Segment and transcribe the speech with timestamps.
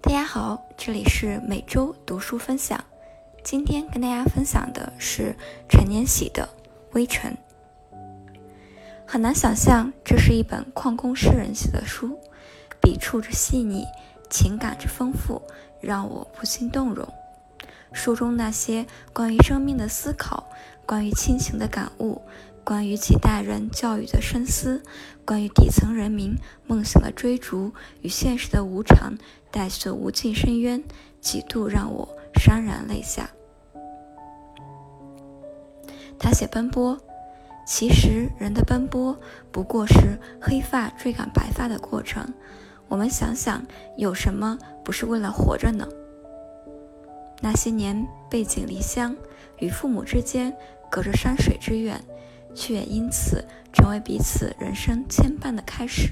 [0.00, 2.82] 大家好，这里是每周读书分享。
[3.42, 5.34] 今天跟大家分享的是
[5.68, 6.48] 陈年喜的
[6.94, 7.36] 《微尘》。
[9.06, 12.18] 很难想象，这是一本矿工诗人写的书，
[12.80, 13.84] 笔触之细腻，
[14.30, 15.42] 情感之丰富，
[15.80, 17.06] 让我不禁动容。
[17.92, 20.48] 书中那些关于生命的思考，
[20.84, 22.22] 关于亲情的感悟。
[22.66, 24.82] 关于几代人教育的深思，
[25.24, 26.34] 关于底层人民
[26.66, 27.70] 梦想的追逐
[28.02, 29.16] 与现实的无常
[29.52, 30.82] 带去的无尽深渊，
[31.20, 33.30] 几度让我潸然泪下。
[36.18, 36.98] 他写奔波，
[37.64, 39.16] 其实人的奔波
[39.52, 42.34] 不过是黑发追赶白发的过程。
[42.88, 43.64] 我们想想，
[43.96, 45.86] 有什么不是为了活着呢？
[47.40, 49.14] 那些年背井离乡，
[49.60, 50.52] 与父母之间
[50.90, 52.02] 隔着山水之远。
[52.56, 56.10] 却也因此成为彼此人生牵绊的开始。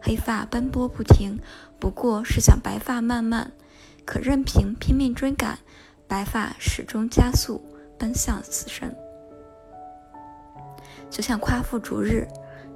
[0.00, 1.38] 黑发奔波不停，
[1.78, 3.52] 不过是想白发慢慢，
[4.06, 5.58] 可任凭拼命追赶，
[6.08, 7.62] 白发始终加速
[7.98, 8.96] 奔向死神。
[11.10, 12.26] 就像夸父逐日，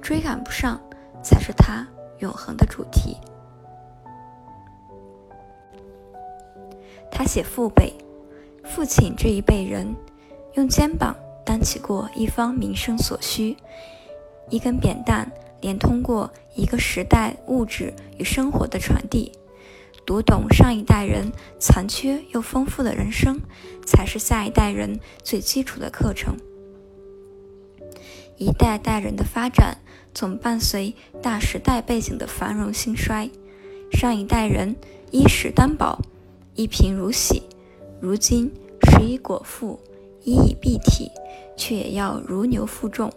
[0.01, 0.79] 追赶不上，
[1.23, 1.87] 才是他
[2.19, 3.17] 永恒的主题。
[7.11, 7.91] 他写父辈，
[8.63, 9.95] 父亲这一辈人，
[10.53, 11.15] 用肩膀。
[11.45, 13.55] 担起过一方民生所需，
[14.49, 19.31] 一根扁担连通过一个时代物质与生活的传递。
[20.05, 23.39] 读懂上一代人残缺又丰富的人生，
[23.85, 26.35] 才是下一代人最基础的课程。
[28.37, 29.77] 一代代人的发展，
[30.13, 33.29] 总伴随大时代背景的繁荣兴衰。
[33.91, 34.75] 上一代人
[35.11, 35.99] 衣食担保，
[36.55, 37.43] 一贫如洗，
[38.01, 38.51] 如今
[38.81, 39.79] 食以果腹。
[40.27, 41.11] 衣以蔽体，
[41.55, 43.11] 却也要如牛负重，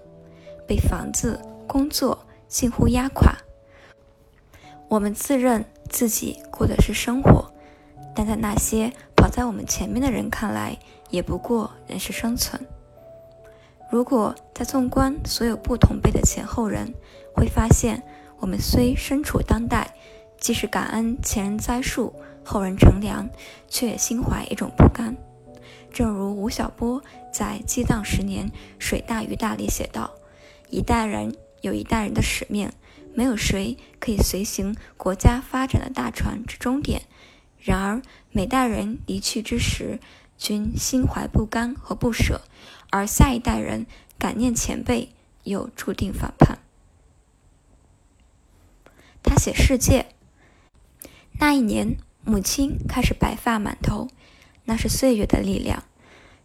[0.67, 3.37] 被房子、工作近乎压垮。
[4.89, 7.53] 我们自认自己过的是生活，
[8.15, 10.79] 但在那些跑在我们前面的人看来，
[11.11, 12.61] 也不过仍是生存。
[13.91, 16.93] 如果在纵观所有不同辈的前后人，
[17.35, 18.03] 会发现，
[18.39, 19.95] 我们虽身处当代，
[20.39, 22.15] 既是感恩前人栽树，
[22.45, 23.29] 后人乘凉，
[23.67, 25.17] 却也心怀一种不甘。
[25.93, 30.13] 正如吴晓波在《激荡十年，水大鱼大》里写道
[30.71, 32.71] ：“一代人有一代人的使命，
[33.15, 37.03] 没有谁可以随行国家发展的大船至终点。
[37.59, 39.99] 然而，每代人离去之时，
[40.37, 42.43] 均心怀不甘和不舍；
[42.91, 43.87] 而下一代人
[44.19, 45.13] 感念前辈，
[45.43, 46.59] 又注定反叛。”
[49.25, 50.07] 他写世界，
[51.41, 54.09] 那一年，母亲开始白发满头。
[54.69, 55.83] 那是岁月的力量。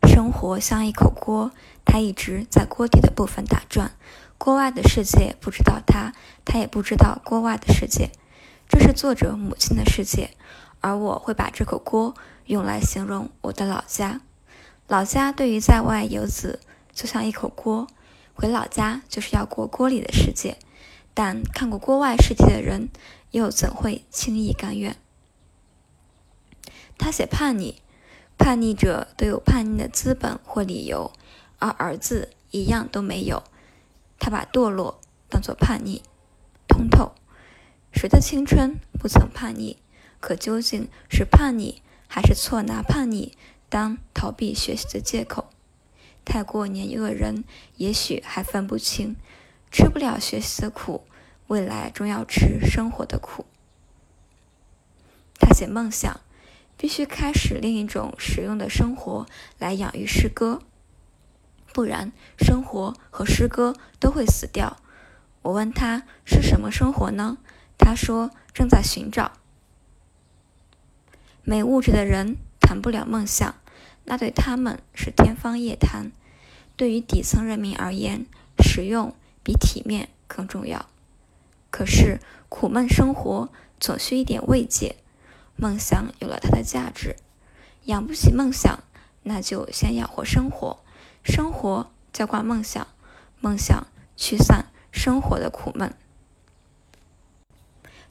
[0.07, 1.51] 生活像一口锅，
[1.83, 3.91] 他一直在锅底的部分打转。
[4.37, 6.13] 锅外的世界不知道他，
[6.45, 8.11] 他也不知道锅外的世界。
[8.69, 10.31] 这是作者母亲的世界，
[10.79, 14.21] 而我会把这口锅用来形容我的老家。
[14.87, 16.61] 老家对于在外游子
[16.93, 17.87] 就像一口锅，
[18.33, 20.57] 回老家就是要过锅里的世界。
[21.13, 22.87] 但看过锅外世界的人，
[23.31, 24.95] 又怎会轻易甘愿？
[26.97, 27.82] 他写叛逆。
[28.37, 31.13] 叛逆者都有叛逆的资本或理由，
[31.59, 33.43] 而儿子一样都没有。
[34.19, 34.99] 他把堕落
[35.29, 36.01] 当作叛逆，
[36.67, 37.13] 通透。
[37.91, 39.77] 谁的青春不曾叛逆？
[40.19, 43.37] 可究竟是叛逆，还是错拿叛逆
[43.69, 45.49] 当逃避学习的借口？
[46.25, 47.43] 太过年幼的人，
[47.77, 49.15] 也许还分不清，
[49.71, 51.05] 吃不了学习的苦，
[51.47, 53.45] 未来终要吃生活的苦。
[55.39, 56.19] 他写梦想。
[56.77, 59.25] 必须开始另一种实用的生活
[59.57, 60.61] 来养育诗歌，
[61.73, 64.77] 不然生活和诗歌都会死掉。
[65.41, 67.37] 我问他是什么生活呢？
[67.77, 69.33] 他说正在寻找。
[71.43, 73.55] 没物质的人谈不了梦想，
[74.05, 76.11] 那对他们是天方夜谭。
[76.75, 78.25] 对于底层人民而言，
[78.59, 79.13] 实用
[79.43, 80.87] 比体面更重要。
[81.69, 82.19] 可是
[82.49, 84.95] 苦闷生活总需一点慰藉。
[85.55, 87.15] 梦想有了它的价值，
[87.85, 88.83] 养不起梦想，
[89.23, 90.79] 那就先养活生活，
[91.23, 92.87] 生活浇灌梦想，
[93.39, 95.93] 梦想驱散生活的苦闷。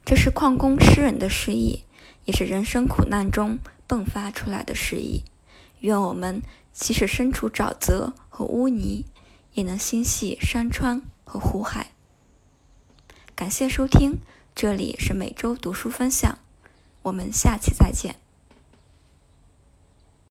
[0.05, 1.83] 这是矿工诗人的诗意，
[2.25, 5.23] 也是人生苦难中迸发出来的诗意。
[5.79, 6.41] 愿我们
[6.71, 9.05] 即使身处沼泽和污泥，
[9.53, 11.91] 也能心系山川和湖海。
[13.35, 14.19] 感谢收听，
[14.53, 16.39] 这里是每周读书分享。
[17.03, 18.22] 我们下期再见。